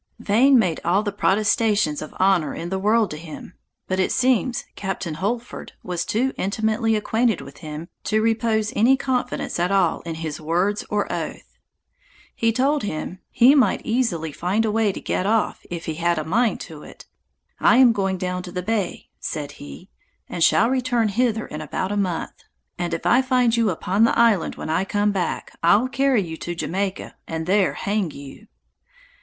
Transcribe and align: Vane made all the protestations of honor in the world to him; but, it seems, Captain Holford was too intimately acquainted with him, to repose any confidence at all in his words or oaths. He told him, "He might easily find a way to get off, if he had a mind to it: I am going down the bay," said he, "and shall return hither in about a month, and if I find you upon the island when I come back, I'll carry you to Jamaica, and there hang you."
Vane 0.17 0.57
made 0.57 0.79
all 0.83 1.03
the 1.03 1.11
protestations 1.11 2.01
of 2.01 2.15
honor 2.19 2.55
in 2.55 2.69
the 2.69 2.79
world 2.79 3.11
to 3.11 3.17
him; 3.17 3.53
but, 3.87 3.99
it 3.99 4.11
seems, 4.11 4.65
Captain 4.75 5.13
Holford 5.13 5.73
was 5.83 6.03
too 6.05 6.33
intimately 6.37 6.95
acquainted 6.95 7.39
with 7.39 7.57
him, 7.59 7.87
to 8.05 8.19
repose 8.19 8.73
any 8.75 8.97
confidence 8.97 9.59
at 9.59 9.71
all 9.71 10.01
in 10.01 10.15
his 10.15 10.41
words 10.41 10.83
or 10.89 11.05
oaths. 11.13 11.43
He 12.35 12.51
told 12.51 12.81
him, 12.81 13.19
"He 13.29 13.53
might 13.53 13.85
easily 13.85 14.31
find 14.31 14.65
a 14.65 14.71
way 14.71 14.91
to 14.91 14.99
get 14.99 15.27
off, 15.27 15.63
if 15.69 15.85
he 15.85 15.93
had 15.93 16.17
a 16.17 16.23
mind 16.23 16.59
to 16.61 16.81
it: 16.81 17.05
I 17.59 17.77
am 17.77 17.91
going 17.93 18.17
down 18.17 18.41
the 18.41 18.63
bay," 18.63 19.09
said 19.19 19.51
he, 19.51 19.87
"and 20.27 20.43
shall 20.43 20.67
return 20.67 21.09
hither 21.09 21.45
in 21.45 21.61
about 21.61 21.91
a 21.91 21.95
month, 21.95 22.45
and 22.75 22.95
if 22.95 23.05
I 23.05 23.21
find 23.21 23.55
you 23.55 23.69
upon 23.69 24.05
the 24.05 24.17
island 24.17 24.55
when 24.55 24.71
I 24.71 24.83
come 24.83 25.11
back, 25.11 25.55
I'll 25.61 25.87
carry 25.89 26.23
you 26.23 26.37
to 26.37 26.55
Jamaica, 26.55 27.13
and 27.27 27.45
there 27.45 27.73
hang 27.73 28.09
you." 28.09 28.47